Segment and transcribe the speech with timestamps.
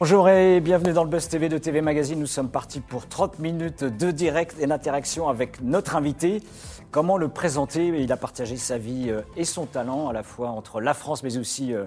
[0.00, 2.18] Bonjour et bienvenue dans le Buzz TV de TV Magazine.
[2.18, 6.42] Nous sommes partis pour 30 minutes de direct et d'interaction avec notre invité.
[6.90, 7.88] Comment le présenter?
[7.88, 11.22] Il a partagé sa vie euh, et son talent à la fois entre la France
[11.22, 11.84] mais aussi euh,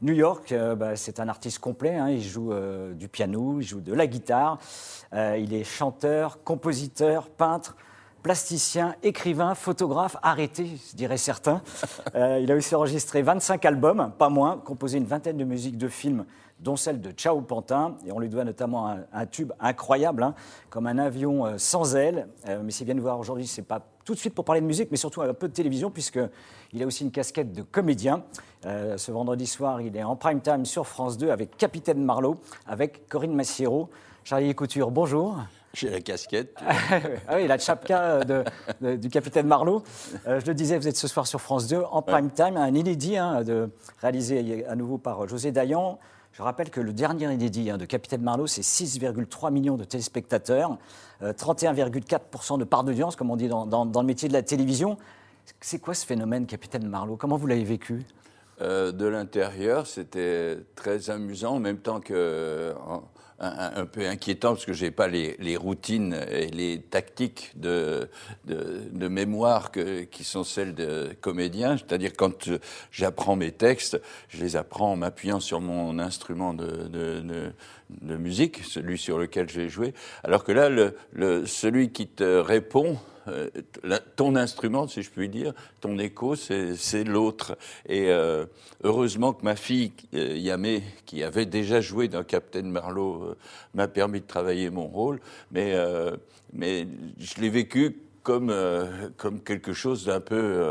[0.00, 0.52] New York.
[0.52, 1.96] Euh, bah, c'est un artiste complet.
[1.96, 2.08] hein.
[2.08, 2.50] Il joue
[2.94, 4.56] du piano, il joue de la guitare.
[5.12, 7.76] il est chanteur, compositeur, peintre
[8.22, 11.62] plasticien, écrivain, photographe, arrêté, je dirais certains.
[12.14, 16.26] Il a aussi enregistré 25 albums, pas moins, composé une vingtaine de musiques de films,
[16.60, 17.96] dont celle de Ciao Pantin.
[18.06, 20.34] Et on lui doit notamment un, un tube incroyable, hein,
[20.68, 22.28] comme un avion euh, sans ailes.
[22.48, 24.66] Euh, mais s'il vient nous voir aujourd'hui, c'est pas tout de suite pour parler de
[24.66, 28.24] musique, mais surtout un peu de télévision, puisqu'il a aussi une casquette de comédien.
[28.66, 32.36] Euh, ce vendredi soir, il est en prime time sur France 2 avec Capitaine Marlowe,
[32.66, 33.88] avec Corinne Massiero.
[34.24, 35.38] Charlie Couture, bonjour.
[35.72, 36.56] J'ai la casquette.
[37.28, 38.42] ah oui, la chapka de,
[38.80, 39.82] de, du capitaine Marlowe.
[40.26, 42.74] Euh, je le disais, vous êtes ce soir sur France 2 en prime time, un
[42.74, 45.98] inédit hein, de, réalisé à nouveau par José Dayan.
[46.32, 50.78] Je rappelle que le dernier inédit hein, de Capitaine Marlowe, c'est 6,3 millions de téléspectateurs,
[51.22, 54.96] euh, 31,4% de part d'audience, comme on dit dans, le métier de la télévision.
[55.60, 57.16] C'est quoi ce phénomène, Capitaine Marlowe?
[57.16, 58.04] Comment vous l'avez vécu?
[58.60, 62.74] Euh, De l'intérieur, c'était très amusant, en même temps que.
[63.40, 68.08] Un, un, peu inquiétant parce que j'ai pas les, les, routines et les tactiques de,
[68.44, 71.76] de, de mémoire que, qui sont celles de comédien.
[71.76, 72.50] C'est-à-dire quand
[72.90, 77.52] j'apprends mes textes, je les apprends en m'appuyant sur mon instrument de, de, de,
[78.02, 79.94] de musique, celui sur lequel j'ai joué.
[80.22, 83.50] Alors que là, le, le, celui qui te répond, euh,
[84.16, 87.56] ton instrument, si je puis dire, ton écho, c'est l'autre.
[87.86, 88.46] Et euh,
[88.82, 93.36] heureusement que ma fille, euh, Yamé, qui avait déjà joué dans Captain Marlowe,
[93.74, 95.20] m'a permis de travailler mon rôle.
[95.50, 95.74] Mais,
[96.52, 96.86] mais
[97.18, 98.54] je l'ai vécu comme,
[99.16, 100.62] comme quelque chose d'un peu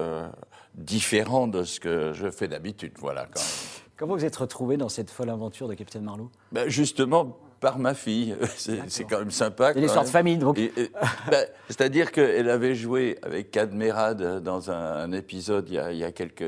[0.76, 2.94] différent de ce que je fais d'habitude.
[2.98, 3.80] Voilà, quand même.
[3.98, 6.30] Comment vous êtes retrouvé dans cette folle aventure de Capitaine Marlowe?
[6.54, 8.36] Ben Justement, par ma fille.
[8.88, 9.74] C'est quand même sympa.
[9.74, 10.60] C'est l'histoire de famille, donc.
[11.32, 15.98] ben, C'est-à-dire qu'elle avait joué avec Cadmerade dans un, un épisode il y, a, il
[15.98, 16.44] y, a, quelques,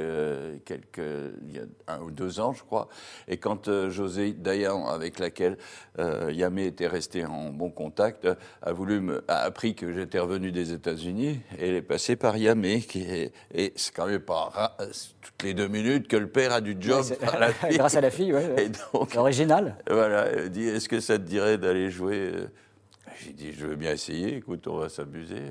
[0.65, 1.01] quelques,
[1.47, 2.87] il y a un ou deux ans, je crois.
[3.27, 5.57] Et quand euh, José Dayan, avec laquelle
[5.99, 8.27] euh, Yamé était resté en bon contact,
[8.61, 12.81] a voulu me, a appris que j'étais revenu des États-Unis, elle est passée par Yamé,
[12.81, 14.77] qui est, et c'est quand même pas
[15.21, 17.69] toutes les deux minutes que le père a du job Ouais, par la fille.
[17.77, 18.41] Grâce à la fille, oui.
[18.41, 18.71] Ouais.
[19.17, 19.75] Original.
[19.89, 22.31] Voilà, elle dit est-ce que ça te dirait d'aller jouer
[23.19, 25.41] J'ai dit, je veux bien essayer, écoute, on va s'amuser,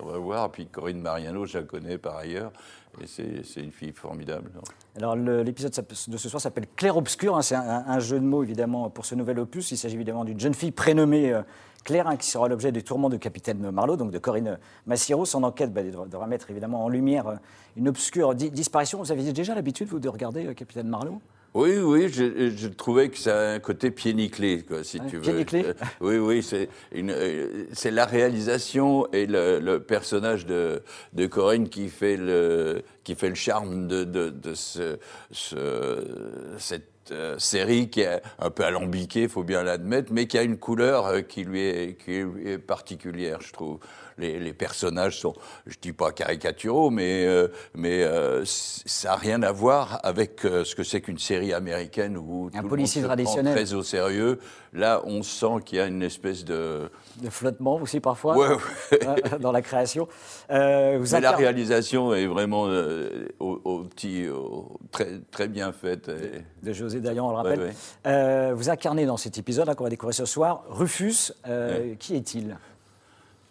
[0.00, 0.50] on va voir.
[0.50, 2.52] Puis Corinne Mariano, je la connais par ailleurs,
[3.00, 4.50] et c'est une fille formidable.
[4.96, 5.72] Alors l'épisode
[6.08, 9.14] de ce soir s'appelle Clair Obscur, hein, c'est un, jeu de mots évidemment pour ce
[9.14, 9.70] nouvel opus.
[9.70, 11.42] Il s'agit évidemment d'une jeune fille prénommée euh,
[11.84, 15.24] Claire, hein, qui sera l'objet des tourments de Capitaine Marlowe, donc de Corinne Massiero.
[15.24, 17.36] Son enquête bah, devra mettre évidemment en lumière euh,
[17.76, 18.98] une obscure di disparition.
[18.98, 21.20] Vous aviez déjà l'habitude, vous, de regarder euh, Capitaine Marlowe?
[21.54, 25.06] Oui, oui, je, je, trouvais que ça a un côté pied nickelé, quoi, si ouais,
[25.08, 25.44] tu veux.
[25.44, 31.26] Pied euh, Oui, oui, c'est euh, c'est la réalisation et le, le, personnage de, de
[31.26, 34.98] Corinne qui fait le, qui fait le charme de, de, de ce,
[35.32, 40.38] ce, cette euh, série qui est un peu alambiquée, il faut bien l'admettre, mais qui
[40.38, 43.80] a une couleur qui lui est, qui lui est particulière, je trouve.
[44.18, 45.34] Les, les, personnages sont,
[45.66, 50.64] je dis pas caricaturaux, mais, euh, mais euh, ça n'a rien à voir avec euh,
[50.64, 53.54] ce que c'est qu'une série américaine où un tout policier le monde se traditionnel.
[53.54, 54.38] prend très au sérieux.
[54.72, 56.90] Là, on sent qu'il y a une espèce de
[57.22, 58.48] de flottement aussi parfois ouais,
[58.92, 59.38] ouais.
[59.40, 60.06] dans la création.
[60.48, 60.54] Vous
[61.12, 62.68] mais la réalisation est vraiment
[63.40, 66.08] au, au, petit, au, très, très bien faite.
[66.62, 67.72] De José Dayan, on le rappelle.
[68.04, 71.32] Ouais, vous incarnez dans cet épisode qu'on va découvrir ce soir Rufus.
[71.46, 72.56] Euh, qui est-il?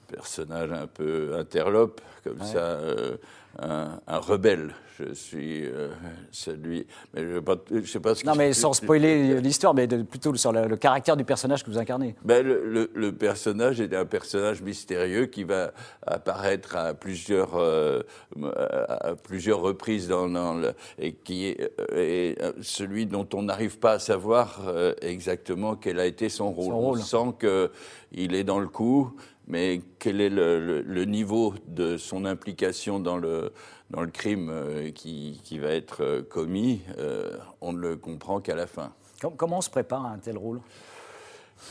[0.09, 2.45] Personnage un peu interlope, comme ouais.
[2.45, 3.17] ça, euh,
[3.59, 4.73] un, un, rebelle.
[4.99, 5.89] Je suis euh,
[6.29, 6.85] celui.
[7.13, 10.51] Mais je ne sais pas ce Non, mais sans spoiler l'histoire, mais de, plutôt sur
[10.51, 12.15] le, le, caractère du personnage que vous incarnez.
[12.25, 15.71] Ben, le, le, le, personnage est un personnage mystérieux qui va
[16.05, 18.01] apparaître à plusieurs, euh,
[18.43, 20.61] à plusieurs reprises dans,
[20.97, 24.61] et qui est, celui dont on n'arrive pas à savoir
[25.01, 26.65] exactement quel a été son rôle.
[26.65, 26.99] Son rôle.
[26.99, 27.69] On sent
[28.11, 29.15] qu'il est dans le coup
[29.49, 33.51] mais quel est le, le, le, niveau de son implication dans le,
[33.89, 38.39] dans le crime euh, qui, qui, va être euh, commis euh, On ne le comprend
[38.39, 38.93] qu'à la fin.
[39.35, 40.61] Comment on se prépare à un tel rôle?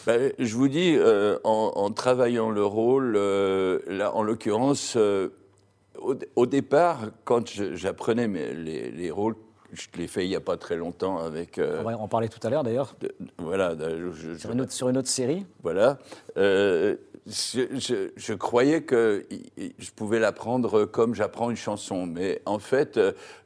[0.07, 6.15] Ben, je vous dis, euh, en, en, travaillant le rôle, euh, là, en l'occurrence, au,
[6.37, 9.37] au, départ, quand j'apprenais les, les, rôles
[9.73, 11.59] je l'ai fait il n'y a pas très longtemps avec.
[11.59, 12.95] Euh, on va en parler tout à l'heure d'ailleurs.
[13.39, 13.75] Voilà.
[13.79, 15.45] Je, sur, une autre, sur, une autre, série?
[15.63, 15.99] Voilà.
[16.37, 16.97] Euh,
[17.29, 19.27] je, je, croyais que
[19.57, 22.99] je pouvais l'apprendre comme j'apprends une chanson, mais en fait,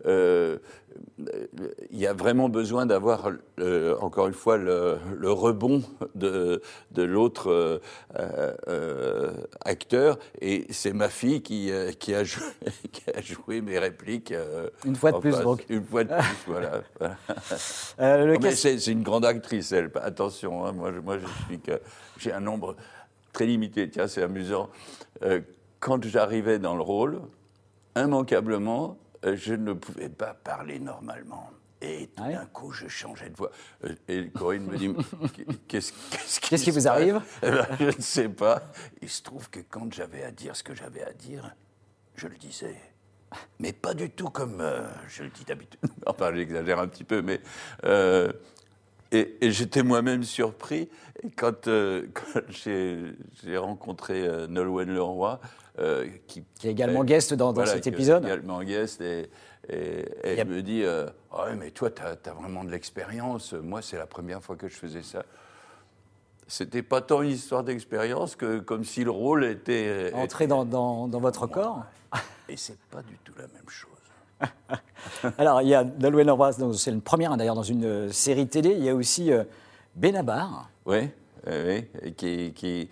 [0.07, 0.59] euh,
[1.91, 3.31] il y a vraiment besoin d'avoir,
[4.01, 4.99] encore une fois, le,
[5.33, 5.83] rebond
[6.15, 6.63] de,
[6.93, 7.79] de l'autre euh,
[8.69, 9.33] euh,
[9.65, 12.45] acteur, et c'est ma fille qui, qui, a joué,
[12.93, 14.35] qui, a joué, mes répliques.
[14.85, 15.65] une fois de plus, donc.
[15.69, 16.83] Une fois de plus, voilà.
[18.55, 19.91] c'est une grande actrice, elle.
[20.03, 21.81] Attention, hein, moi, moi, je suis que
[22.19, 22.77] j'ai un nombre
[23.33, 23.89] très limité.
[23.89, 24.71] Tiens, c'est amusant.
[25.23, 25.41] Euh,
[25.81, 27.23] quand j'arrivais dans le rôle,
[27.97, 31.51] immanquablement, euh, je ne pouvais pas parler normalement.
[31.81, 33.51] Et tout d'un coup, je changeais de voix.
[33.85, 34.95] Euh, et Corinne me dit
[35.69, 35.91] Qu'est-ce
[36.41, 38.63] qui, vous arrive eh ben, Je ne sais pas.
[39.01, 41.57] Il se trouve que quand j'avais à dire ce que j'avais à dire,
[42.15, 42.77] je le disais.
[43.59, 44.63] Mais pas du tout comme
[45.09, 45.81] je le dis d'habitude.
[46.07, 47.41] Enfin, j'exagère un petit peu, mais.
[49.13, 50.89] Et, j'étais moi-même surpris.
[51.23, 52.07] Et quand, euh,
[52.49, 55.39] j'ai rencontré euh, Nolwenn Leroy,
[55.79, 58.25] euh, qui, est également guest dans, cet épisode.
[58.25, 59.29] également guest, et,
[59.69, 60.85] elle me dit
[61.31, 63.53] ah Mais toi, tu as, vraiment de l'expérience.
[63.53, 65.25] Moi, c'est la première fois que je faisais ça.
[66.49, 70.11] C'était pas tant une histoire d'expérience que comme si le rôle était.
[70.15, 71.85] Entré dans, dans, votre corps
[72.49, 73.92] Et c'est pas du tout la même chose.
[75.39, 78.71] Alors, il y a Nolwenn Leroy, c'est une première d'ailleurs dans une euh, série télé.
[78.71, 79.45] Il y a aussi euh,
[79.95, 80.71] Benabar.
[80.85, 81.11] Oui,
[81.47, 81.87] oui,
[82.17, 82.89] qui, qui,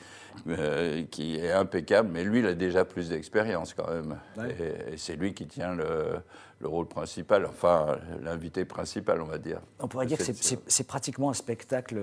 [0.48, 4.18] euh, qui, est impeccable, mais lui, il a déjà plus d'expérience quand même.
[4.58, 6.20] Et, c'est lui qui tient le,
[6.60, 9.60] le rôle principal, enfin l'invité principal, on va dire.
[9.78, 12.00] On pourrait dire que c'est pratiquement un spectacle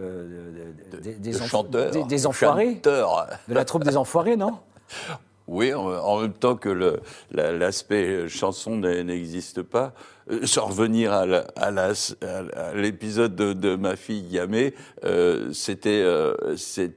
[1.01, 2.75] des, des, chanteurs, des, des enfoirés.
[2.75, 4.59] De la troupe des enfoirés, non?
[5.47, 6.99] Oui, en même temps que
[7.31, 9.93] l'aspect chanson n'existe pas.
[10.29, 14.73] Euh, sans revenir à l'épisode de, ma fille Yamé,
[15.03, 16.35] euh, c'était euh,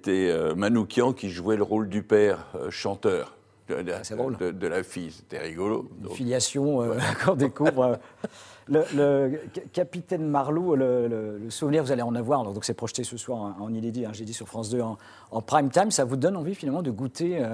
[0.09, 3.37] euh, Manoukian qui jouait le rôle du père chanteur.
[3.69, 5.89] De, de, la fille, c'était rigolo.
[6.03, 6.91] Une filiation
[7.25, 8.01] qu'on découvre.
[8.67, 9.39] Le,
[9.73, 13.73] capitaine Marlou, le, souvenir, vous allez en avoir, donc c'est projeté ce soir en, en
[13.73, 14.99] inédit, hein, j'ai dit sur France 2 en,
[15.31, 17.45] en, prime time, ça vous donne envie finalement de goûter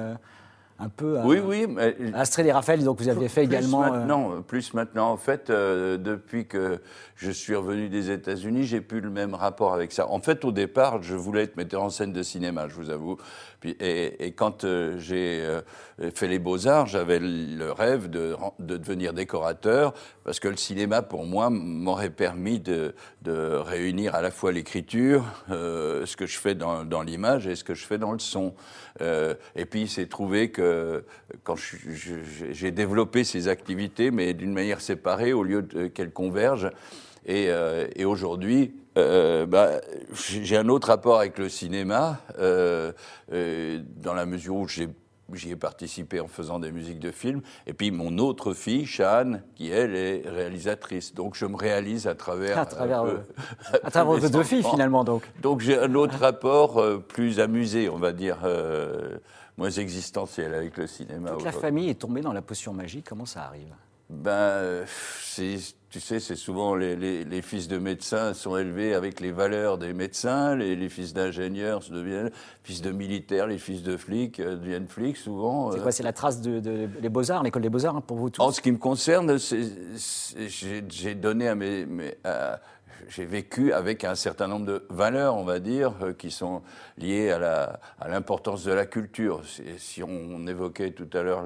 [0.78, 3.82] un peu oui, oui, mais Astrid et Raphaël, donc vous aviez fait également.
[3.82, 6.80] Euh, maintenant, Plus maintenant, en fait, euh, depuis que
[7.14, 10.08] je suis revenu des États-Unis, j'ai plus le même rapport avec ça.
[10.10, 13.16] En fait, au départ, je voulais être metteur en scène de cinéma, je vous avoue.
[13.64, 15.44] Et, quand euh, j'ai
[16.14, 19.94] fait les beaux-arts, j'avais le rêve de, de, devenir décorateur,
[20.24, 25.24] parce que le cinéma, pour moi, m'aurait permis de, de, réunir à la fois l'écriture,
[25.48, 28.54] ce que je fais dans l'image et ce que je fais dans le son.
[29.00, 31.04] et puis, il s'est trouvé que
[31.42, 36.70] quand j'ai développé ces activités, mais d'une manière séparée au lieu qu'elles convergent.
[37.26, 39.80] Et, euh, aujourd'hui, euh, bah,
[40.12, 42.92] j'ai un autre rapport avec le cinéma, euh,
[43.28, 44.88] dans la mesure où j'ai
[45.34, 47.42] J'y ai participé en faisant des musiques de films.
[47.66, 51.14] Et puis mon autre fille, Shan, qui elle est réalisatrice.
[51.14, 52.56] Donc je me réalise à travers.
[52.58, 53.16] À travers, euh,
[53.82, 55.28] à travers vos deux filles finalement donc.
[55.42, 58.38] Donc j'ai un autre rapport plus amusé, on va dire
[59.56, 61.32] moins existentiel avec le cinéma.
[61.32, 63.74] Toute la famille est tombée dans la potion magique, comment ça arrive?
[64.08, 64.84] Ben,
[65.90, 70.54] tu sais, c'est souvent les, fils de médecins sont élevés avec les valeurs des médecins,
[70.54, 72.30] les, fils d'ingénieurs deviennent
[72.62, 75.72] fils de militaires, les fils de flics euh, deviennent flics souvent.
[75.72, 75.90] C'est quoi, euh.
[75.90, 78.42] c'est la trace de, les beaux-arts, l'école des beaux-arts hein, pour vous tous?
[78.42, 81.86] En ce qui me concerne, j'ai donné à mes,
[83.08, 86.62] j'ai vécu avec un certain nombre de valeurs, on va dire, euh, qui sont
[86.98, 89.42] liées à l'importance de la culture.
[89.78, 91.44] Si on évoquait tout à l'heure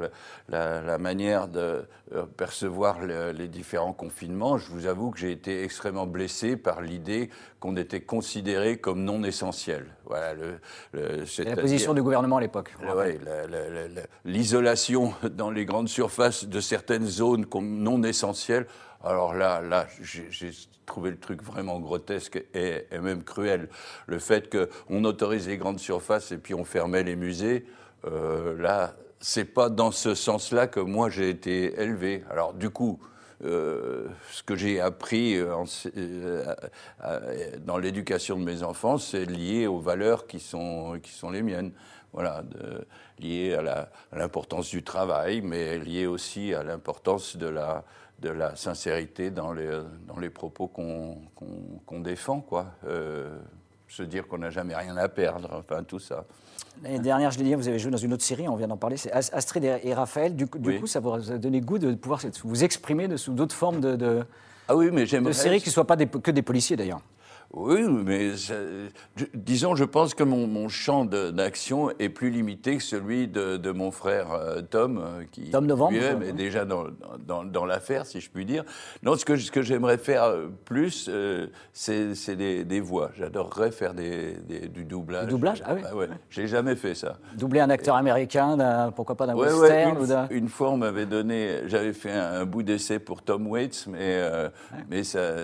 [0.48, 6.06] la, manière de euh, percevoir les différents confinements, je vous avoue que j'ai été extrêmement
[6.06, 7.30] blessé par l'idée
[7.60, 9.86] qu'on était considéré comme non essentiel.
[10.06, 10.34] Voilà,
[10.92, 12.74] la position du gouvernement à l'époque.
[12.82, 13.18] Oui,
[14.24, 18.66] l'isolation dans les grandes surfaces de certaines zones comme non essentielles.
[19.02, 20.50] Alors là, là, j'ai
[20.84, 23.68] trouvé le truc vraiment grotesque et, même cruel.
[24.06, 27.64] Le fait qu'on autorise les grandes surfaces et puis on fermait les musées,
[28.04, 32.24] euh, là, c'est pas dans ce sens-là que moi j'ai été élevé.
[32.30, 33.00] Alors du coup,
[33.42, 36.44] euh, ce que j'ai appris euh,
[37.60, 41.72] dans l'éducation de mes enfants, c'est lié aux valeurs qui sont, qui sont les miennes.
[42.12, 42.42] Voilà,
[43.20, 47.84] lié à l'importance du travail, mais lié aussi à l'importance de la,
[48.20, 49.70] de la sincérité dans les,
[50.06, 52.66] dans les propos qu'on défend, quoi.
[52.86, 53.38] Euh,
[53.88, 56.24] se dire qu'on n'a jamais rien à perdre, enfin tout ça.
[56.82, 58.76] L'année dernière, je l'ai dit, vous avez joué dans une autre série, on vient d'en
[58.76, 60.36] parler, c'est Astrid et Raphaël.
[60.36, 63.54] Du, du coup, ça vous a donné goût de pouvoir vous exprimer de, sous d'autres
[63.54, 64.24] formes de, de,
[64.70, 67.00] ah oui, mais de séries qui ne soient pas des, que des policiers d'ailleurs.
[67.52, 68.30] Oui, mais
[69.34, 74.32] disons, je pense que mon, champ d'action est plus limité que celui de, mon frère
[74.32, 76.84] euh, Tom, euh, qui Tom Novembre, est déjà dans,
[77.18, 78.64] dans, l'affaire, si je puis dire.
[79.02, 80.32] Non, ce que, ce que j'aimerais faire
[80.64, 81.10] plus,
[81.72, 83.10] c'est des, voix.
[83.16, 84.36] J'adorerais faire des,
[84.68, 85.24] du doublage.
[85.24, 85.62] Du doublage?
[85.66, 86.08] Ah oui ouais.
[86.30, 87.16] J'ai jamais fait ça.
[87.34, 91.92] Doubler un acteur américain, pourquoi pas d'un western une, une, fois, on m'avait donné, j'avais
[91.92, 94.22] fait un, bout d'essai pour Tom Waits, mais,
[94.88, 95.34] mais ça,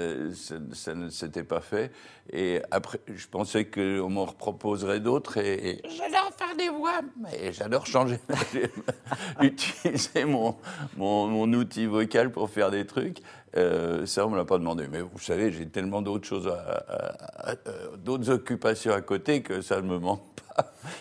[0.73, 1.91] ça ne s'était pas fait.
[2.33, 5.39] Et après, je pensais qu'on m'en proposerait d'autres.
[5.39, 8.19] Et, j'adore faire des voix, mais j'adore changer,
[9.41, 10.57] utiliser mon,
[10.97, 13.19] mon, outil vocal pour faire des trucs.
[13.57, 14.89] Euh, ça, on me l'a pas demandé.
[14.91, 16.53] Mais vous savez, j'ai tellement d'autres choses,
[17.99, 20.36] d'autres occupations à côté que ça ne me manque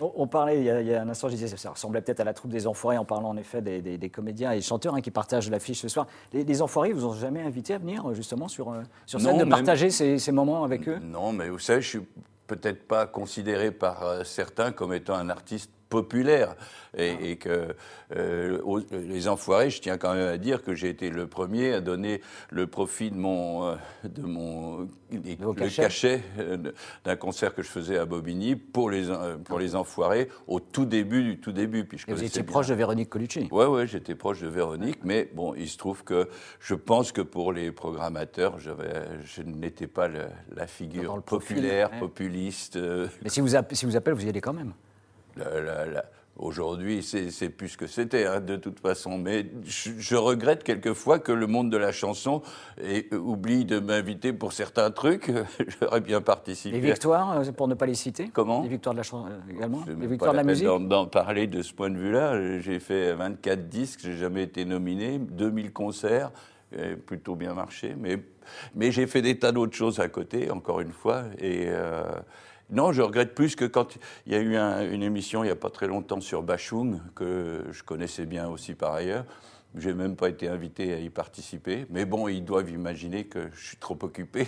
[0.02, 2.52] On, parlait, il y, a, un instant, je disais, ça ressemblait peut-être à la troupe
[2.52, 5.88] des Enfoirés en parlant en effet des, comédiens et chanteurs hein, qui partagent l'affiche ce
[5.88, 6.08] soir.
[6.34, 9.90] Les, Enfoirés, vous ont jamais invité à venir justement sur, euh, sur scène, de partager
[9.90, 11.00] ces, ces, moments avec eux?
[11.02, 12.08] Non, mais vous savez, je suis
[12.48, 16.56] peut-être pas considéré par euh, certains comme étant un artiste populaire.
[16.98, 17.36] Et, ah.
[17.36, 17.76] que
[18.16, 21.82] euh, les enfoirés, je tiens quand même à dire que j'ai été le premier à
[21.82, 23.76] donner le profit de mon, euh,
[24.06, 26.58] de mon le cachet, euh,
[27.04, 29.08] d'un concert que je faisais à Bobigny pour les,
[29.44, 31.84] pour les enfoirés au tout début du tout début.
[31.84, 35.30] Puis je vous étiez proche de Véronique Colucci Oui, ouais, j'étais proche de Véronique, mais
[35.34, 40.68] bon, il se trouve que je pense que pour les programmateurs, je n'étais pas la
[40.68, 42.80] figure populaire, populiste.
[43.22, 44.74] Mais si vous, si vous appelle, vous y allez quand même
[46.38, 49.18] Aujourd'hui, c'est plus ce que c'était, hein, de toute façon.
[49.18, 52.42] Mais je, regrette quelquefois que le monde de la chanson
[53.14, 55.32] oublie de m'inviter pour certains trucs.
[55.80, 56.76] J'aurais bien participé.
[56.76, 58.64] Les victoires, euh, pour ne pas les citer Comment?
[58.64, 61.62] Les victoires de la chanson euh, également Les victoires de la musique D'en parler de
[61.62, 62.60] ce point de vue-là.
[62.60, 66.32] J'ai fait 24 disques, j'ai jamais été nominé, 2000 concerts,
[67.06, 67.96] plutôt bien marché.
[67.98, 68.22] Mais,
[68.76, 71.24] mais j'ai fait des tas d'autres choses à côté, encore une fois.
[71.40, 71.68] Et.
[71.68, 72.04] Euh,
[72.72, 73.96] non, je regrette plus que quand
[74.26, 74.56] il y a eu
[74.92, 78.74] une émission il n'y a pas très longtemps sur Bachung, que je connaissais bien aussi
[78.74, 79.26] par ailleurs.
[79.78, 81.86] Je n'ai même pas été invité à y participer.
[81.90, 84.48] Mais bon, ils doivent imaginer que je suis trop occupé.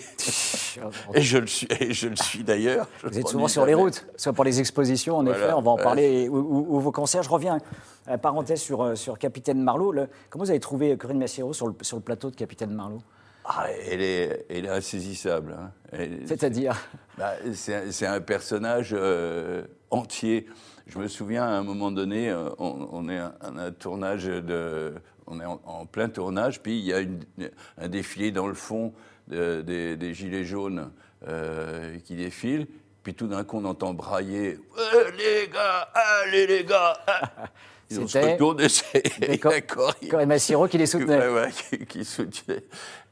[1.14, 2.88] et je le suis, et je le suis d'ailleurs.
[3.04, 5.78] Vous êtes souvent sur les routes, soit pour les expositions, en effet, on va en
[5.78, 7.24] parler, ou, vos concerts.
[7.24, 7.58] Je reviens,
[8.06, 10.08] à la parenthèse, sur, euh, sur Capitaine Marlowe.
[10.30, 13.02] comment vous avez trouvé Corinne Massiero sur le, sur le plateau de Capitaine Marlowe?
[13.50, 15.56] Ah, elle, est, elle est insaisissable.
[15.58, 15.72] Hein.
[16.26, 16.76] C'est-à-dire
[17.18, 20.48] bah, C'est un personnage euh, entier.
[20.86, 24.96] Je me souviens, à un moment donné, euh, on, est un, tournage de,
[25.28, 27.00] on est en, plein tournage, puis il y a
[27.78, 28.94] un défilé dans le fond
[29.30, 30.92] des, gilets jaunes
[31.28, 32.68] euh, qui défilent,
[33.02, 34.60] puis tout d'un coup on entend brailler
[35.18, 36.98] les gars, allez les gars
[37.90, 39.38] Ils ont se retourné, c'est
[40.10, 41.30] Corinne Massiro qui les soutenait.
[41.30, 42.66] Ouais, qui, qui soutenait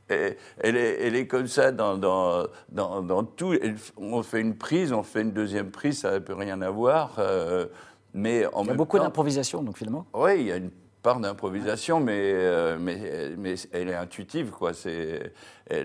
[0.08, 3.56] elle, est, elle, est, comme ça dans, dans, dans, tout.
[3.98, 7.16] on fait une prise, on fait une deuxième prise, ça ne peut rien avoir.
[7.20, 7.66] Euh,
[8.14, 10.06] mais en il y a beaucoup d'improvisation, donc finalement.
[10.14, 10.72] Oui, il y a une
[11.02, 14.72] part d'improvisation, mais, euh, mais, mais, elle est intuitive, quoi.
[14.86, 15.32] Elle,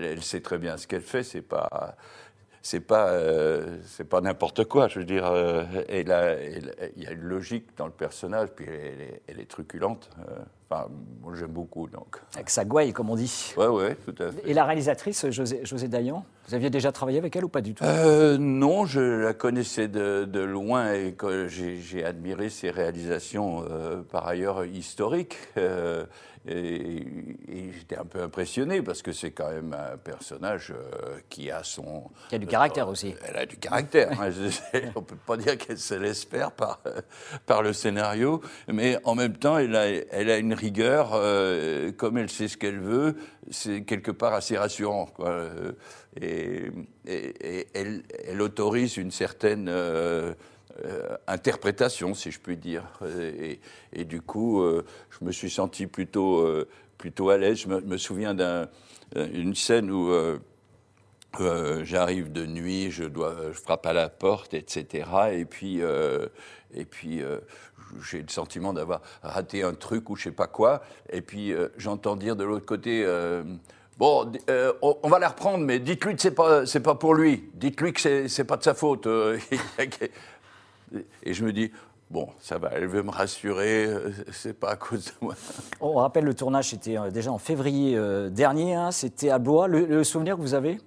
[0.03, 1.23] elle, sait très bien ce qu'elle fait.
[1.23, 1.95] C'est pas,
[2.61, 4.87] c'est pas, euh, c'est pas n'importe quoi.
[4.87, 5.31] Je veux dire,
[5.89, 10.09] il y a une logique dans le personnage, puis elle est, elle est truculente
[11.21, 11.87] moi, j'aime beaucoup.
[11.87, 12.17] Donc.
[12.35, 13.53] Avec sa gouaille, comme on dit.
[13.57, 14.49] Oui, oui, tout à fait.
[14.49, 17.73] Et la réalisatrice, José, José Dayan, vous aviez déjà travaillé avec elle ou pas du
[17.73, 17.83] tout?
[17.83, 21.15] Euh, Non, je la connaissais de, de loin et
[21.47, 25.37] j'ai admiré ses réalisations, euh, par ailleurs, historiques.
[25.57, 26.05] Euh,
[26.47, 27.05] et,
[27.77, 30.73] j'étais un peu impressionné parce que c'est quand même un personnage
[31.29, 32.09] qui a son.
[32.29, 33.13] Qui a du caractère aussi.
[33.27, 34.19] Elle a du caractère.
[34.19, 34.31] Hein,
[34.95, 36.79] on ne peut pas dire qu'elle se laisse faire par,
[37.45, 42.17] par le scénario, mais en même temps, elle a, elle a une rigueur, euh, comme
[42.17, 43.15] elle sait ce qu'elle veut,
[43.49, 45.07] c'est quelque part assez rassurant.
[45.07, 45.47] Quoi.
[46.21, 46.71] Et,
[47.05, 49.67] elle, autorise une certaine.
[49.69, 50.33] Euh,
[50.85, 52.83] euh, interprétation, si je puis dire.
[53.93, 57.59] Et, du coup, euh, je me suis senti plutôt, euh, plutôt à l'aise.
[57.59, 58.33] Je me, souviens
[59.15, 60.11] d'une scène où
[61.83, 65.09] j'arrive de nuit, je, dois, je frappe à la porte, etc.
[65.33, 65.81] Et puis,
[66.73, 67.21] et puis
[68.03, 70.81] j'ai le sentiment d'avoir raté un truc ou je sais pas quoi.
[71.11, 73.05] Et puis, j'entends dire de l'autre côté.
[73.97, 74.31] Bon,
[74.81, 77.49] on, va la reprendre, mais dites-lui que c'est pas c'est pas pour lui.
[77.53, 79.07] Dites-lui que c'est pas de sa faute.
[81.23, 81.71] Et je me dis,
[82.11, 85.35] bon, ça va, elle veut me rassurer, euh, c'est pas à cause de moi.
[85.79, 89.67] On rappelle, le tournage, c'était euh, déjà en février euh, dernier, hein, c'était à Blois.
[89.67, 90.79] Le, souvenir que vous avez?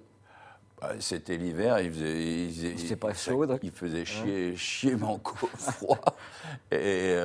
[0.99, 5.99] C'était l'hiver, il faisait, il, pas chaud, il faisait chier, chier manco froid.
[6.71, 7.15] Et,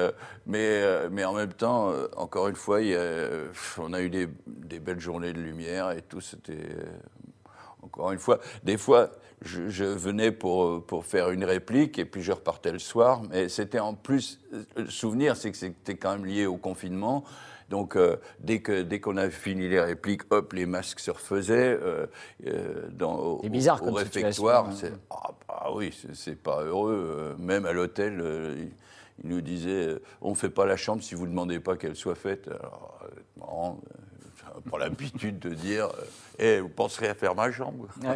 [0.47, 2.81] mais, mais en même temps, encore une fois,
[3.79, 6.69] on a eu des, des, belles journées de lumière et tout, c'était
[7.83, 9.11] encore une fois, des fois,
[9.43, 13.23] je, venais pour, pour faire une réplique et puis je repartais le soir.
[13.31, 14.41] Mais c'était en plus,
[14.77, 17.25] le souvenir, c'est que c'était quand même lié au confinement.
[17.71, 21.79] Donc, euh, dès qu'on dès qu'on a fini les répliques, hop, les masques se refaisaient.
[21.81, 22.07] Euh,
[22.47, 24.69] euh dans, au, bizarre au, réfectoire.
[24.69, 24.89] Hein.
[25.09, 27.37] Ah, bah oui, c'est pas heureux.
[27.39, 28.23] même à l'hôtel,
[28.59, 31.97] il, nous disait on ne fait pas la chambre si vous ne demandez pas qu'elle
[31.97, 32.49] soit faite.
[32.49, 32.99] Alors,
[33.39, 33.81] marrant,
[34.61, 35.89] pas l'habitude de dire
[36.39, 37.87] et vous penserez à faire ma jambe.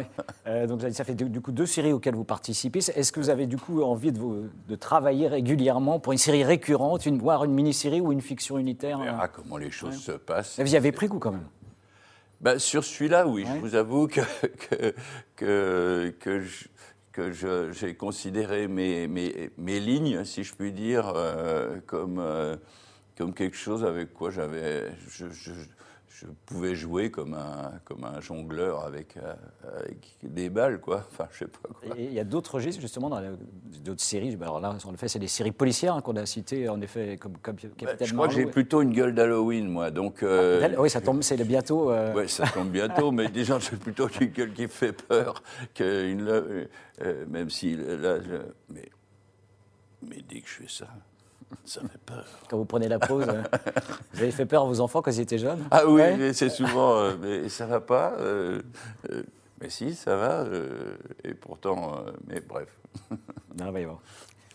[0.47, 2.77] Euh, donc ça fait du coup deux séries auxquelles vous participez.
[2.77, 6.43] Est-ce que vous avez du coup envie de, vous, de travailler régulièrement pour une série
[6.43, 10.11] récurrente, une, voire une mini-série ou une fiction unitaire On verra comment les choses se
[10.11, 10.59] passent.
[10.59, 11.47] vous y avez pris coup quand même
[12.41, 13.45] ben, Sur celui-là, oui.
[13.47, 14.21] Je vous avoue que,
[15.35, 16.43] que, que,
[17.11, 17.31] que
[17.71, 22.55] j'ai considéré mes, mes, mes, lignes, si je puis dire, euh, comme, euh,
[23.17, 25.25] comme quelque chose avec quoi j'avais je
[26.45, 29.33] pouvais jouer comme un, comme un jongleur avec, euh,
[29.77, 31.05] avec des balles, quoi.
[31.11, 31.97] Enfin, je sais pas quoi.
[31.97, 33.21] Et il y a d'autres registres, justement, dans
[33.83, 34.37] d'autres séries.
[34.41, 37.37] Alors là, en effet, c'est des séries policières hein, qu'on a citées, en effet, comme,
[37.37, 39.91] comme bah, Je crois que j'ai plutôt une gueule d'Halloween, moi.
[39.91, 41.91] Donc, euh, ah, oui, ça tombe, c'est bientôt.
[41.91, 42.13] Euh...
[42.15, 45.43] Oui, ça tombe bientôt, mais déjà, j'ai plutôt une gueule qui fait peur,
[45.73, 48.19] qu'une, euh, même si là,
[48.69, 48.89] mais,
[50.01, 50.87] mais dès que je fais ça.
[51.63, 52.25] Ça fait peur.
[52.49, 53.43] Quand vous prenez la pause, euh,
[54.13, 56.01] vous avez fait peur à vos enfants quand ils étaient jeunes Ah oui,
[56.33, 58.13] c'est souvent, euh, mais ça va pas.
[58.19, 58.61] Euh,
[59.61, 60.45] mais si, ça va.
[61.23, 62.67] et pourtant, mais bref.
[63.57, 64.01] Non, va y avoir.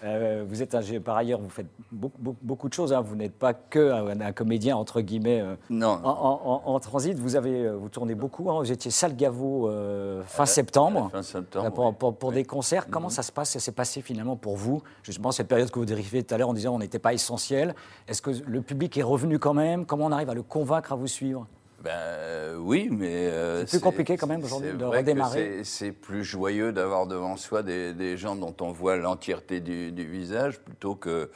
[0.03, 2.93] Euh, vous êtes un, par ailleurs, vous faites beaucoup, beaucoup, de choses.
[2.93, 3.01] Hein.
[3.01, 6.01] Vous n'êtes pas que un, comédien entre guillemets euh, non.
[6.05, 7.19] En, transit.
[7.19, 8.51] Vous avez, euh, vous tournez beaucoup.
[8.51, 8.59] Hein.
[8.61, 11.11] Vous étiez fin septembre.
[11.13, 11.93] Fin septembre.
[11.95, 12.89] Pour, pour, des concerts.
[12.89, 13.15] Comment mhm.
[13.15, 13.51] ça se passe?
[13.51, 16.49] Ça s'est passé finalement pour vous Justement cette période que vous dérivez tout à l'heure
[16.49, 17.75] en disant on n'était pas essentiel?
[18.09, 19.85] Est-ce que le public est revenu quand même?
[19.85, 21.47] Comment on arrive à le convaincre à vous suivre?
[21.81, 25.65] Ben oui, mais euh, c'est plus compliqué quand même aujourd'hui de redémarrer.
[25.65, 30.95] C'est plus joyeux d'avoir devant soi des, gens dont on voit l'entièreté du, visage plutôt
[30.95, 31.31] que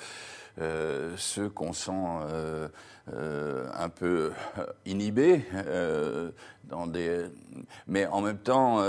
[0.61, 1.93] euh, ceux qu'on sent
[2.31, 2.69] euh,
[3.75, 4.33] un peu
[4.85, 5.47] inhibés
[6.65, 7.25] dans des.
[7.87, 8.85] Mais en même temps,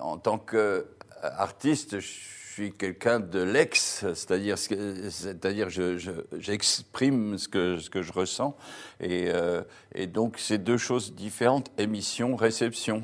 [0.00, 5.68] en tant qu'artiste, je suis quelqu'un de l'ex, c'est-à-dire, c'est-à-dire,
[6.38, 8.56] j'exprime ce que je ressens,
[8.98, 9.60] et, euh,
[9.94, 13.02] et donc c'est deux choses différentes émission, réception.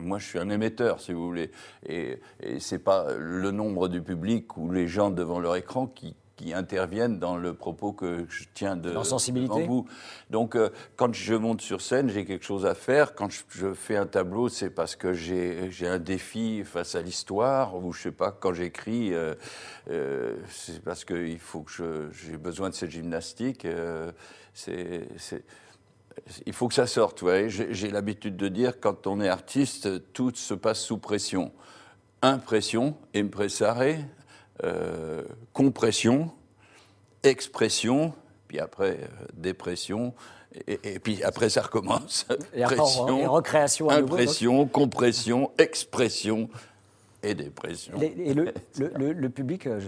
[0.00, 1.52] moi, je suis un émetteur, si vous voulez,
[1.86, 6.16] et, et c'est pas le nombre du public ou les gens devant leur écran qui
[6.36, 9.64] qui interviennent dans le propos que je tiens de sensibilité.
[9.66, 9.86] vous.
[10.30, 13.14] Donc, euh, quand je monte sur scène, j'ai quelque chose à faire.
[13.14, 17.92] Quand je, fais un tableau, c'est parce que j'ai un défi face à l'histoire, ou
[17.92, 19.34] je sais pas, quand j'écris, euh,
[19.90, 23.66] euh, c'est parce qu'il faut que j'ai besoin de cette gymnastique.
[24.52, 25.08] c'est
[26.46, 27.22] il faut que ça sorte.
[27.22, 27.48] Ouais.
[27.48, 31.52] J'ai l'habitude de dire, quand on est artiste, tout se passe sous pression.
[32.22, 33.82] Impression, impressare,
[34.62, 36.30] euh, compression,
[37.22, 38.14] expression,
[38.46, 40.14] puis après euh, dépression,
[40.68, 42.26] et, puis après ça recommence.
[42.54, 46.48] Et pression, recréation impression, compression, expression,
[47.24, 48.00] et dépression.
[48.00, 48.52] Et, le,
[49.12, 49.80] le, public, euh,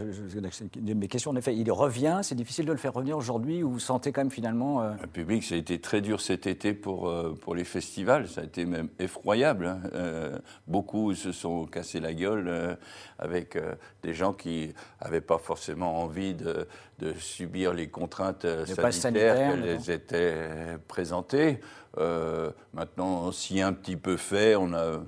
[0.82, 3.78] mes questions, en effet, il revient, c'est difficile de le faire revenir aujourd'hui, ou vous
[3.78, 4.82] sentez quand même finalement...
[4.82, 8.28] Euh, le public, ça a été très dur cet été pour, euh, pour les festivals,
[8.28, 9.66] ça a été même effroyable.
[9.66, 10.38] Hein.
[10.66, 12.78] beaucoup se sont cassés la gueule
[13.18, 13.58] avec
[14.02, 14.72] des gens qui
[15.02, 16.66] n'avaient pas forcément envie de,
[16.98, 18.46] de subir les contraintes
[18.90, 21.60] sanitaires qu'elles étaient présentées.
[21.98, 24.98] Euh, maintenant, si un petit peu fait, on ne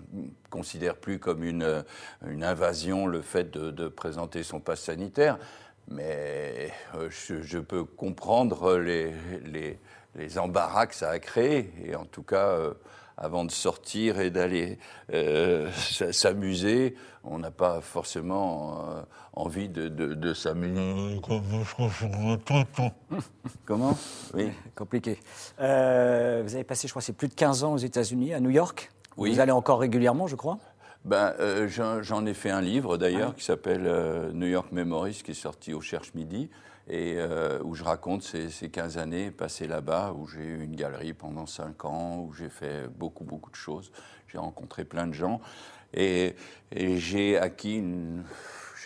[0.50, 1.84] considère plus comme une,
[2.26, 5.38] une invasion le fait de, présenter son passe sanitaire.
[5.90, 9.14] Mais euh, je, peux comprendre les,
[9.46, 9.78] les,
[10.14, 11.72] les, embarras que ça a créé.
[11.82, 12.74] Et en tout cas, euh,
[13.18, 14.78] avant de sortir et d'aller
[15.12, 15.70] euh,
[16.12, 21.20] s'amuser, on n'a pas forcément euh, envie de, de, s'amuser.
[23.66, 23.98] Comment?
[24.34, 24.50] Oui.
[24.74, 25.18] Compliqué.
[25.60, 28.50] Euh, vous avez passé, je crois, c'est plus de 15 ans aux États-Unis, à New
[28.50, 28.90] York.
[29.18, 29.32] Oui.
[29.32, 30.58] Vous allez encore régulièrement, je crois?
[31.04, 31.34] Ben,
[31.66, 33.82] J'en ai fait un livre d'ailleurs ah qui s'appelle
[34.32, 36.48] New York Memories, qui est sorti au Cherche Midi
[36.88, 40.74] et euh, où je raconte ces, ces, 15 années passées là-bas, où j'ai eu une
[40.74, 43.92] galerie pendant 5 ans, où j'ai fait beaucoup, beaucoup de choses.
[44.28, 45.40] J'ai rencontré plein de gens.
[45.92, 46.34] Et,
[46.72, 48.24] et j'ai acquis une,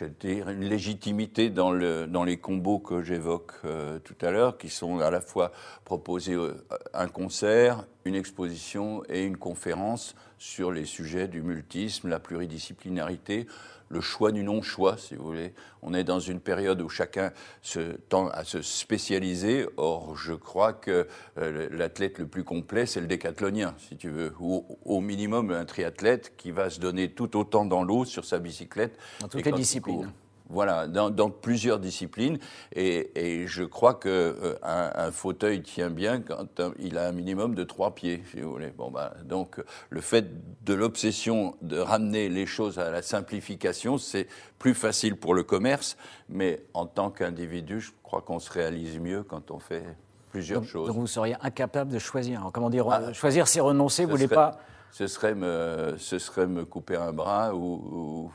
[0.08, 4.68] dire, une légitimité dans, le, dans les combos que j'évoque euh, tout à l'heure, qui
[4.68, 5.52] sont à la fois
[5.84, 6.54] proposer euh,
[6.94, 13.46] un concert, une exposition et une conférence sur les sujets du multisme, la pluridisciplinarité,
[13.92, 15.52] le choix du non-choix, si vous voulez.
[15.82, 19.66] On est dans une période où chacun se tend à se spécialiser.
[19.76, 21.06] Or, je crois que
[21.38, 25.66] euh, l'athlète le plus complet, c'est le décathlonien, si tu veux, ou au minimum un
[25.66, 28.98] triathlète qui va se donner tout autant dans l'eau sur sa bicyclette.
[29.20, 30.10] Dans toutes les disciplines.
[30.48, 32.38] Voilà, dans, plusieurs disciplines.
[32.74, 37.54] Et, je crois qu'un euh, un fauteuil tient bien quand euh, il a un minimum
[37.54, 38.70] de trois pieds, si vous voulez.
[38.76, 40.26] Bon, bah, donc, le fait
[40.64, 44.26] de l'obsession de ramener les choses à la simplification, c'est
[44.58, 45.96] plus facile pour le commerce.
[46.28, 49.84] Mais en tant qu'individu, je crois qu'on se réalise mieux quand on fait
[50.30, 50.88] plusieurs choses.
[50.88, 52.50] Donc, vous seriez incapable de choisir.
[52.52, 54.04] Comment dire ah, Choisir, c'est renoncer.
[54.04, 54.58] Vous ne voulez pas
[54.92, 58.30] ce serait me, couper un bras ou,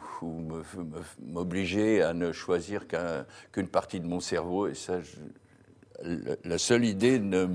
[1.22, 2.86] m'obliger à ne choisir
[3.52, 4.68] qu'une partie de mon cerveau.
[4.68, 5.00] Et ça,
[6.04, 7.46] la seule idée ne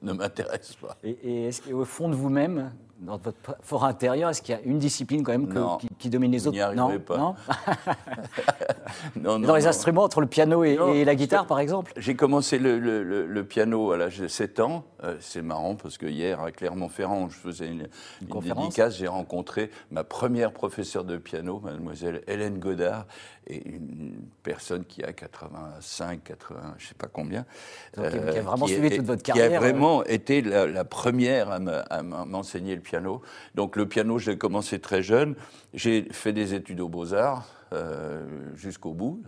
[0.00, 0.96] m'intéresse pas.
[1.02, 1.50] Et, et
[1.84, 5.78] fond de vous-même, dans votre fort intérieur, est-ce qu'il y a une discipline quand même
[5.98, 7.18] qui, domine les autres Non, pas.
[7.18, 7.34] Non,
[9.16, 11.92] non, Dans les instruments, entre le piano et, la guitare, par exemple?
[11.96, 14.84] J'ai commencé le, piano à l'âge de 7 ans.
[15.04, 17.88] Euh, c'est marrant parce que hier, à Clermont-Ferrand, je faisais une,
[18.22, 23.06] une, dédicace, j'ai rencontré ma première professeure de piano, mademoiselle Hélène Godard,
[23.46, 27.44] et une personne qui a 85, 80, je ne sais pas combien.
[27.94, 29.50] qui a euh, vraiment suivi toute votre carrière.
[29.50, 33.20] Qui a vraiment été la, la première à m'enseigner le piano.
[33.54, 35.34] Donc le piano, j'ai commencé très jeune.
[35.74, 39.22] J'ai fait des études aux beaux-arts euh, jusqu'au bout.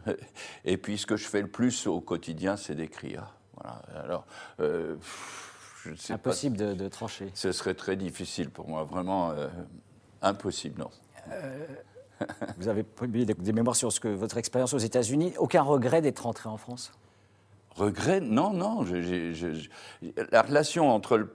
[0.64, 3.34] Et puis ce que je fais le plus au quotidien, c'est d'écrire.
[3.54, 3.82] Voilà.
[4.04, 4.26] Alors,
[4.60, 4.96] euh,
[6.10, 7.30] impossible de, trancher.
[7.34, 9.48] Ce serait très difficile pour moi, vraiment euh,
[10.22, 10.90] impossible, non.
[12.58, 15.34] vous avez publié des mémoires sur ce que, votre expérience aux États-Unis.
[15.38, 16.92] Aucun regret d'être rentré en France?
[17.78, 18.84] Regret Non, non.
[20.32, 21.28] la relation entre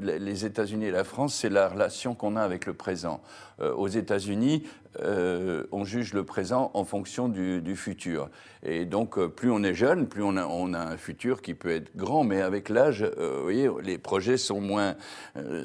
[0.00, 3.20] les États-Unis et la France, c'est la relation qu'on a avec le présent.
[3.60, 4.64] Euh, aux États-Unis,
[5.02, 8.28] euh, on juge le présent en fonction du, futur.
[8.62, 10.44] Et donc, euh, plus on est jeune, plus on a,
[10.78, 14.94] un futur qui peut être grand, mais avec l'âge, vous voyez, les projets sont moins,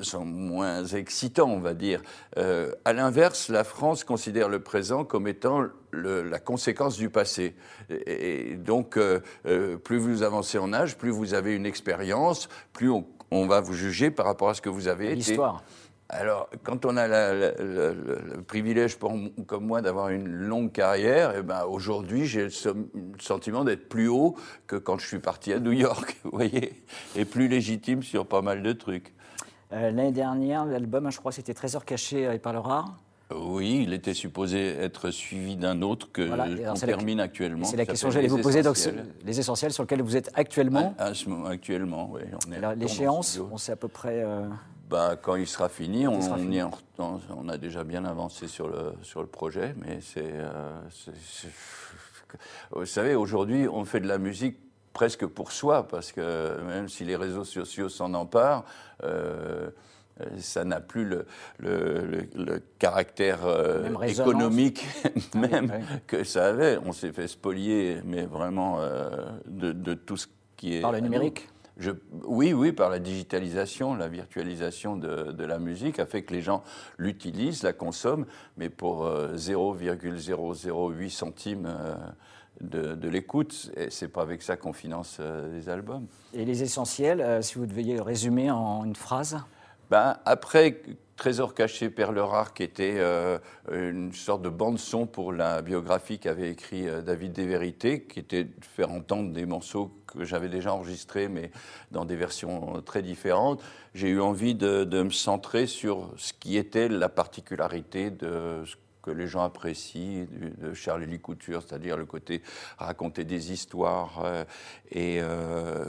[0.01, 2.01] sont moins excitants, on va dire.
[2.35, 7.55] à l'inverse, la France considère le présent comme étant la conséquence du passé.
[7.89, 8.97] Et, donc,
[9.83, 13.73] plus vous avancez en âge, plus vous avez une expérience, plus on, on, va vous
[13.73, 15.15] juger par rapport à ce que vous avez été.
[15.15, 15.63] L'histoire.
[16.13, 19.13] Alors, quand on a le, privilège, pour,
[19.47, 22.49] comme moi, d'avoir une longue carrière, eh ben, aujourd'hui, j'ai le,
[23.19, 24.35] sentiment d'être plus haut
[24.67, 26.83] que quand je suis parti à New York, vous voyez,
[27.15, 29.13] et plus légitime sur pas mal de trucs.
[29.71, 32.93] Euh, l'année dernière, l'album, je crois, c'était Trésor caché et par le rare.
[33.33, 36.73] Oui, il était supposé être suivi d'un autre que voilà.
[36.73, 37.65] termine actuellement.
[37.65, 38.63] C'est la question que j'allais vous poser.
[38.63, 38.77] Donc,
[39.25, 40.93] les essentiels sur lesquels vous êtes actuellement.
[41.45, 42.21] actuellement, oui.
[42.75, 44.23] L'échéance, on sait à peu près.
[44.25, 44.45] Euh,
[44.91, 46.19] bah, quand il sera fini, on,
[46.99, 50.33] on, a déjà bien avancé sur le, sur le projet, mais c'est.
[50.33, 50.81] Euh,
[52.71, 54.57] vous savez, aujourd'hui, on fait de la musique
[54.91, 58.65] presque pour soi, parce que même si les réseaux sociaux s'en emparent,
[59.03, 59.69] euh,
[60.37, 61.25] ça n'a plus le,
[61.59, 64.85] le, caractère euh, économique
[65.35, 65.71] même
[66.05, 66.77] que ça avait.
[66.85, 68.79] On s'est fait spolier, mais vraiment
[69.47, 70.27] de, de, tout ce
[70.57, 70.81] qui est...
[70.81, 71.47] Par le numérique
[72.25, 76.63] oui, oui, par la digitalisation, la virtualisation de, la musique a fait que les gens
[76.97, 78.25] l'utilisent, la consomment,
[78.57, 81.95] mais pour 0,008 euh, centimes euh,
[82.61, 83.71] de, de l'écoute.
[83.77, 86.05] Et c'est pas avec ça qu'on finance euh, des albums.
[86.33, 89.37] Et les essentiels, si vous deviez résumer en une phrase?
[89.89, 90.81] Ben, Après
[91.21, 93.37] Trésor caché, Perle rare, qui était euh,
[93.71, 98.65] une sorte de bande-son pour la biographie qu'avait écrit euh, David Desvérités, qui était de
[98.75, 101.51] faire entendre des morceaux que j'avais déjà enregistrés, mais
[101.91, 103.61] dans des versions très différentes.
[103.93, 109.11] J'ai eu envie de, me centrer sur ce qui était la particularité de ce que
[109.11, 110.25] les gens apprécient
[110.57, 112.41] de Charles-Élie Couture, c'est-à-dire le côté
[112.79, 114.43] raconter des histoires euh,
[114.89, 115.21] et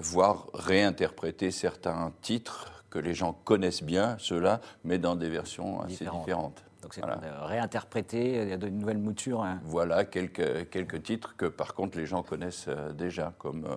[0.02, 6.04] voir réinterpréter certains titres que les gens connaissent bien, ceux-là, mais dans des versions assez
[6.04, 6.62] différentes.
[6.82, 9.42] Donc c'est réinterprété, il y a de nouvelles moutures.
[9.42, 9.60] Hein.
[9.64, 13.76] Voilà quelques, quelques titres que par contre les gens connaissent euh, déjà, comme euh,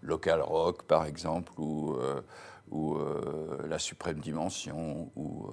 [0.00, 2.22] Local Rock par exemple, ou, euh,
[2.70, 2.98] ou
[3.68, 5.50] La Suprême Dimension, ou,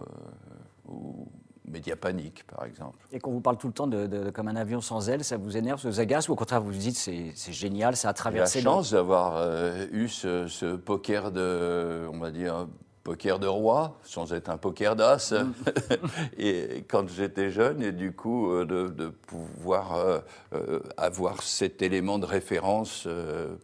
[0.88, 1.28] ou
[1.66, 2.98] Média Panique, par exemple.
[3.12, 5.58] Et qu'on vous parle tout le temps de, comme un avion sans ailes, ça vous
[5.58, 8.62] énerve, ça vous agace, ou au contraire vous vous dites c'est génial, ça a traversé.
[8.62, 9.46] La chance d'avoir
[9.92, 12.68] eu ce, ce, poker de, on va dire,
[13.04, 15.54] poker de roi, sans être un poker d'as, mm.
[16.38, 20.20] et quand j'étais jeune, et du coup, euh, de, pouvoir euh,
[20.54, 23.08] euh, avoir cet élément de référence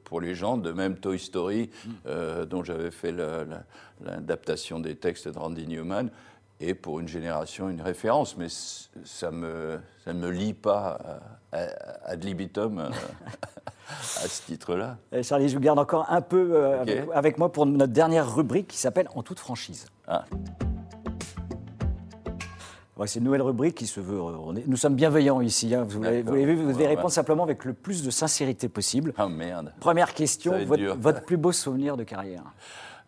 [0.04, 2.46] pour les gens, de même Toy Story, mm.
[2.46, 3.14] dont j'avais fait
[4.02, 6.10] l'adaptation des textes de Randy Newman,
[6.62, 11.00] et pour une génération, une référence, mais ça, me, ça ne me lie pas
[11.52, 12.90] ad libitum
[13.90, 14.98] à ce titre-là.
[15.24, 18.78] Charlie, je vous garde encore un peu euh, avec, moi pour notre dernière rubrique qui
[18.78, 19.86] s'appelle En toute franchise.
[20.08, 20.26] Ah.
[23.06, 24.20] c'est une nouvelle rubrique qui se veut.
[24.20, 25.74] Euh, nous sommes bienveillants ici.
[25.74, 25.86] Hein.
[25.88, 29.14] vous l'avez vu, vous devez répondre simplement avec le plus de sincérité possible.
[29.18, 29.74] Ah merde.
[29.80, 32.44] Première question votre, votre, plus beau souvenir de carrière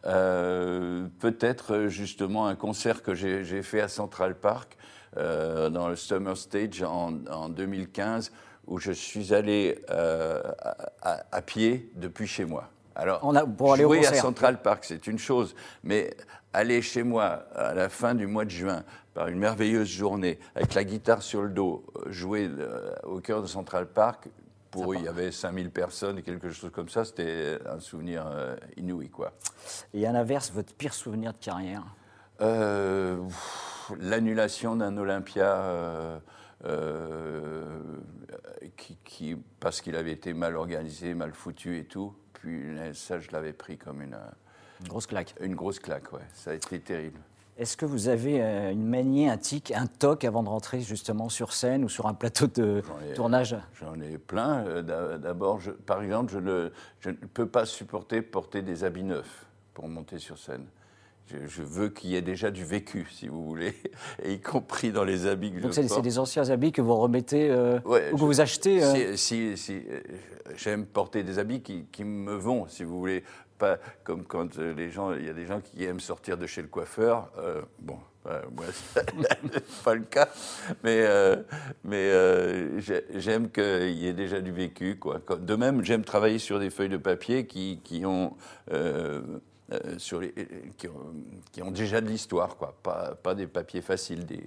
[0.06, 4.78] euh, Peut-être justement un concert que j'ai fait à Central Park
[5.16, 8.32] dans le Summer Stage en, en 2015
[8.72, 10.42] où je suis allé euh,
[11.02, 12.70] à, pied depuis chez moi.
[12.96, 16.16] Alors, On a, pour aller jouer à Central Park, c'est une chose, mais
[16.54, 20.74] aller chez moi à la fin du mois de juin, par une merveilleuse journée, avec
[20.74, 24.30] la guitare sur le dos, jouer euh, au cœur de Central Park,
[24.70, 28.56] pour eux, il y avait 5000 personnes, quelque chose comme ça, c'était un souvenir euh,
[28.78, 29.10] inouï.
[29.10, 29.34] Quoi.
[29.94, 31.84] Et à l'inverse, votre pire souvenir de carrière?
[34.00, 36.18] L'annulation d'un Olympia euh,
[39.04, 42.14] qui, parce qu'il avait été mal organisé, mal foutu et tout.
[42.34, 44.18] Puis ça, je l'avais pris comme une,
[44.88, 45.36] grosse claque.
[45.42, 46.22] Une grosse claque, ouais.
[46.34, 47.20] Ça a été terrible.
[47.58, 51.30] Est-ce que vous avez euh, une manie, un tic, un toc avant de rentrer justement
[51.30, 52.82] sur scène ou sur un plateau de
[53.14, 53.56] tournage?
[53.80, 54.66] J'en ai plein.
[54.66, 56.72] Euh, d'abord, par exemple, je ne,
[57.02, 60.66] je ne peux pas supporter porter des habits neufs pour monter sur scène
[61.48, 63.74] je, veux qu'il y ait déjà du vécu, si vous voulez,
[64.24, 65.94] et y compris dans les habits que Donc je porte.
[65.94, 69.82] c'est des anciens habits que vous remettez euh, ou que vous achetez euh Si, si,
[69.90, 70.00] euh,
[70.56, 73.24] j'aime porter des habits qui, qui, me vont, si vous voulez,
[73.58, 76.62] pas comme quand les gens, il y a des gens qui aiment sortir de chez
[76.62, 77.32] le coiffeur.
[77.80, 80.30] bon, moi, c'est pas le cas,
[80.84, 81.06] mais,
[81.84, 82.12] mais
[83.16, 84.98] j'aime qu'il y ait déjà du vécu.
[84.98, 85.22] Quoi.
[85.40, 88.36] De même, j'aime travailler sur des feuilles de papier qui, qui ont
[89.72, 90.34] euh, sur les,
[90.78, 91.14] qui, ont,
[91.52, 92.76] qui, ont, déjà de l'histoire, quoi.
[92.84, 94.44] Pas, pas, des papiers faciles des,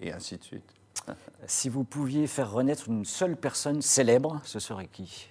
[0.00, 0.74] et ainsi de suite.
[1.46, 5.28] Si vous pouviez faire renaître une seule personne célèbre, ce serait qui?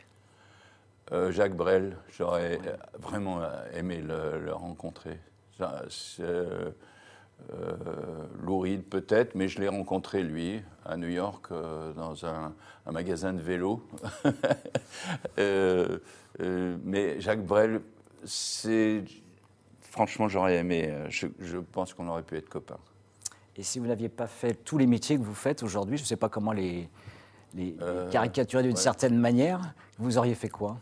[1.12, 2.60] Euh, Jacques Brel, j'aurais
[3.00, 3.42] vraiment
[3.74, 5.18] aimé le, rencontrer.
[6.20, 6.72] Euh,
[8.44, 11.48] Louride peut-être, mais je l'ai rencontré lui à New York
[11.96, 12.54] dans un,
[12.86, 13.82] un, magasin de vélo.
[15.38, 17.82] mais Jacques Brel,
[18.26, 19.04] c'est
[19.92, 20.88] franchement, j'aurais aimé.
[20.88, 22.80] Euh, je, pense qu'on aurait pu être copains.
[23.58, 26.08] Et si vous n'aviez pas fait tous les métiers que vous faites aujourd'hui, je ne
[26.08, 26.90] sais pas comment les,
[27.54, 30.78] les, euh, caricaturer d'une certaine manière, vous auriez fait quoi?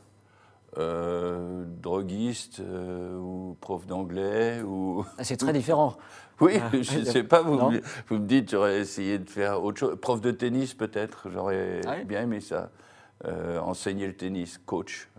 [0.78, 5.98] Euh, droguiste ou prof d'anglais ou ah, c'est très différent.
[6.40, 7.42] oui, ah, je ne sais pas.
[7.42, 9.98] Vous, me, vous me dites, j'aurais essayé de faire autre chose.
[10.00, 12.70] Prof de tennis peut-être, j'aurais ah bien aimé ça.
[13.64, 15.10] enseigner le tennis, coach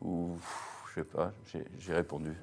[0.00, 0.36] ou
[0.94, 1.32] je sais pas,
[1.78, 2.32] j'ai répondu.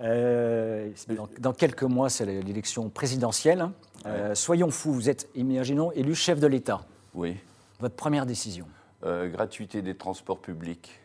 [0.00, 0.92] Euh,
[1.40, 3.68] dans, quelques mois, c'est l'élection présidentielle.
[4.06, 6.82] Euh, soyons fous, vous êtes, imaginons, élu chef de l'État.
[7.14, 7.36] Oui.
[7.80, 8.68] Votre première décision
[9.02, 11.00] euh, Gratuité des transports publics.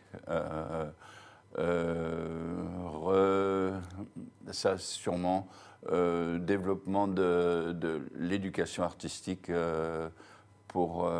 [4.52, 5.48] ça, sûrement.
[5.90, 9.50] développement de, de l'éducation artistique
[10.68, 11.10] pour.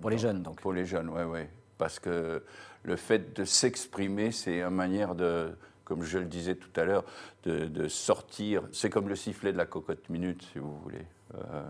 [0.00, 0.58] pour les jeunes, donc.
[0.58, 1.40] Pour les jeunes, oui, oui.
[1.82, 2.44] Parce que
[2.84, 5.50] le fait de s'exprimer, c'est une manière de,
[5.82, 7.04] comme je le disais tout à l'heure,
[7.42, 8.62] de, sortir.
[8.70, 11.04] C'est comme le sifflet de la cocotte minute, si vous voulez.
[11.34, 11.64] Euh,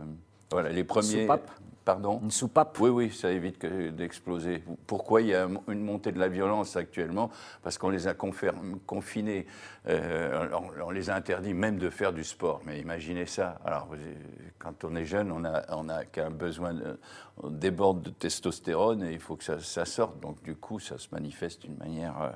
[0.53, 1.23] voilà, les premiers.
[1.23, 1.51] Soupape
[1.85, 4.63] Pardon Une soupape Oui, oui, ça évite d'exploser.
[4.87, 7.31] Pourquoi il y a une montée de la violence actuellement?
[7.63, 9.47] Parce qu'on les a confinés,
[9.89, 10.49] euh,
[10.85, 12.61] on, les a interdits même de faire du sport.
[12.67, 13.59] Mais imaginez ça.
[13.65, 13.89] Alors,
[14.59, 17.01] quand on est jeune, on a, on a qu'un besoin, de,
[17.43, 20.21] on déborde de testostérone et il faut que ça, sorte.
[20.21, 22.31] Donc, du coup, ça se manifeste d'une manière euh,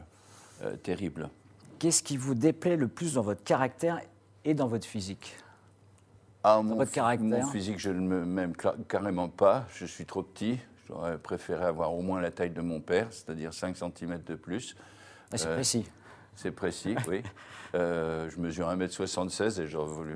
[0.65, 1.31] euh, terrible.
[1.79, 4.01] Qu'est-ce qui vous déplaît le plus dans votre caractère
[4.45, 5.37] et dans votre physique?
[6.49, 8.53] Ah, mon, mon, physique, je ne m'aime
[8.87, 9.67] carrément pas.
[9.75, 10.61] Je suis trop petit.
[10.87, 14.77] J'aurais préféré avoir au moins la taille de mon père, c'est-à-dire 5 cm de plus.
[15.33, 15.91] Ah, c'est précis.
[16.37, 17.25] C'est précis, oui.
[17.75, 20.15] Euh, je mesure 1m76 et j'aurais voulu.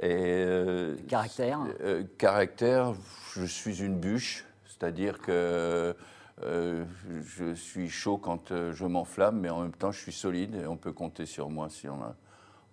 [0.00, 2.94] Et, euh, caractère euh, Caractère,
[3.36, 5.94] je suis une bûche, c'est-à-dire que
[6.42, 10.76] je suis chaud quand je m'enflamme, mais en même temps, je suis solide et on
[10.76, 12.16] peut compter sur moi si on a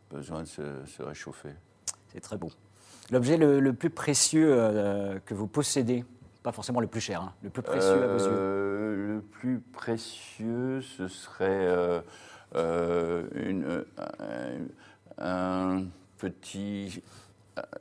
[0.10, 1.54] besoin de se réchauffer.
[2.12, 2.50] C'est très beau.
[3.12, 6.06] L'objet le, plus précieux euh, que vous possédez,
[6.44, 8.28] pas forcément le plus cher, hein, le plus précieux à vos yeux.
[8.32, 11.68] euh, Le plus précieux, ce serait
[12.56, 13.84] euh, une-
[15.18, 15.84] un,
[16.18, 17.02] petit,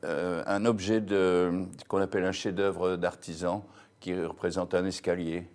[0.02, 3.64] un objet de, qu'on appelle un chef-d'œuvre d'artisan
[4.00, 5.46] qui représente un escalier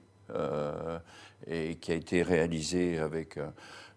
[1.48, 3.38] et qui a été réalisé avec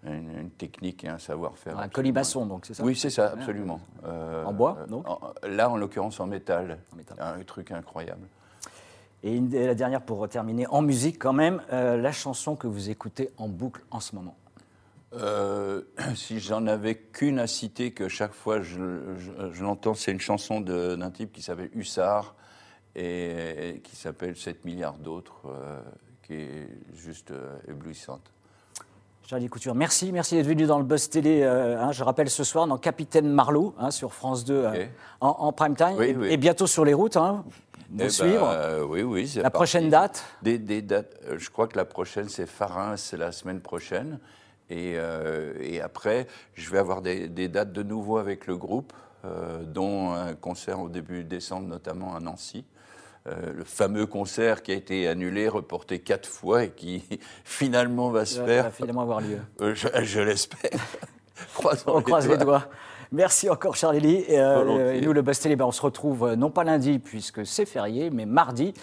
[0.04, 1.78] une, une technique et un savoir-faire.
[1.78, 3.80] Un colimaçon, donc, c'est ça oui, c'est ça, absolument.
[4.04, 6.78] Euh, En bois, euh, donc en- Là, en l'occurrence, en métal.
[6.92, 7.16] En métal.
[7.20, 8.26] Un truc incroyable.
[9.22, 12.90] Et une- la dernière pour terminer, en musique quand même, euh, la chanson que vous
[12.90, 14.36] écoutez en boucle en ce moment.
[15.14, 15.82] Euh,
[16.14, 20.20] si j'en avais qu'une à citer, que chaque fois je, je- je l'entends, c'est une
[20.20, 22.34] chanson d'un type qui s'appelle Hussard
[22.94, 25.80] et, et qui s'appelle 7 milliards d'autres, euh,
[26.22, 28.32] qui est juste euh, éblouissante.
[29.28, 31.40] Charlie Couture, merci, merci d'être venu dans le Buzz Télé.
[31.42, 34.86] euh, hein, je rappelle ce soir dans Capitaine Marlowe hein, sur France 2 euh,
[35.20, 36.28] en, en prime time Oui, et, oui.
[36.30, 37.16] et bientôt sur les routes.
[37.16, 37.52] Hein, vous
[37.94, 38.48] Eh ben, suivre.
[38.48, 39.32] euh, Oui, oui.
[39.36, 39.54] la parti.
[39.56, 40.24] prochaine date?
[40.42, 44.20] Des, des dates, je crois que la prochaine, c'est Farin, c'est la semaine prochaine.
[44.70, 48.92] Et, euh, et après, je vais avoir des, des dates de nouveau avec le groupe,
[49.64, 52.64] dont un concert au début décembre, notamment à Nancy.
[53.28, 57.02] Euh, le fameux concert qui a été annulé, reporté quatre fois et qui
[57.44, 58.64] finalement va se va, faire.
[58.64, 59.38] va finalement avoir lieu.
[59.60, 60.70] Euh, je je l'espère.
[61.86, 62.66] On croise les doigts.
[63.10, 64.24] Merci encore Charlie.
[64.28, 67.66] Et, euh, et nous, le Télé, ben, on se retrouve non pas lundi puisque c'est
[67.66, 68.74] férié, mais mardi.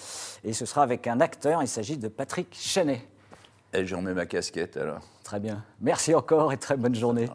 [0.44, 1.62] Et ce sera avec un acteur.
[1.62, 3.02] Il s'agit de Patrick Chenet.
[3.74, 5.00] Et j'en mets ma casquette alors.
[5.24, 5.64] Très bien.
[5.82, 7.28] Merci encore et très bonne journée.